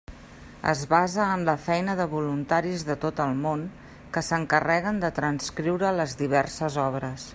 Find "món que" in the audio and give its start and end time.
3.43-4.25